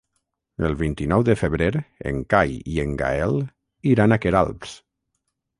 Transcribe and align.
El 0.69 0.77
vint-i-nou 0.79 1.25
de 1.27 1.35
febrer 1.41 1.67
en 2.13 2.23
Cai 2.35 2.57
i 2.77 2.81
en 2.85 2.97
Gaël 3.03 3.39
iran 3.95 4.17
a 4.17 4.21
Queralbs. 4.25 4.75